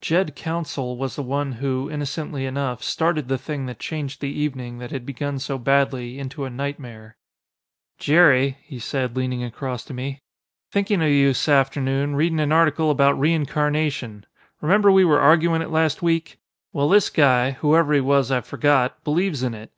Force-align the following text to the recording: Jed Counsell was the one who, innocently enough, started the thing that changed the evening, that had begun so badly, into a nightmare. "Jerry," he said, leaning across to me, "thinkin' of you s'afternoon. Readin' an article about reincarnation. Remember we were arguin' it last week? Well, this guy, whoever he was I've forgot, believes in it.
Jed 0.00 0.36
Counsell 0.36 0.96
was 0.96 1.16
the 1.16 1.24
one 1.24 1.50
who, 1.50 1.90
innocently 1.90 2.46
enough, 2.46 2.84
started 2.84 3.26
the 3.26 3.36
thing 3.36 3.66
that 3.66 3.80
changed 3.80 4.20
the 4.20 4.30
evening, 4.30 4.78
that 4.78 4.92
had 4.92 5.04
begun 5.04 5.40
so 5.40 5.58
badly, 5.58 6.20
into 6.20 6.44
a 6.44 6.50
nightmare. 6.50 7.16
"Jerry," 7.98 8.58
he 8.62 8.78
said, 8.78 9.16
leaning 9.16 9.42
across 9.42 9.84
to 9.86 9.92
me, 9.92 10.20
"thinkin' 10.70 11.02
of 11.02 11.10
you 11.10 11.30
s'afternoon. 11.34 12.14
Readin' 12.14 12.38
an 12.38 12.52
article 12.52 12.92
about 12.92 13.18
reincarnation. 13.18 14.24
Remember 14.60 14.92
we 14.92 15.04
were 15.04 15.18
arguin' 15.20 15.62
it 15.62 15.70
last 15.70 16.00
week? 16.00 16.38
Well, 16.72 16.88
this 16.88 17.10
guy, 17.10 17.50
whoever 17.50 17.92
he 17.92 18.00
was 18.00 18.30
I've 18.30 18.46
forgot, 18.46 19.02
believes 19.02 19.42
in 19.42 19.52
it. 19.52 19.72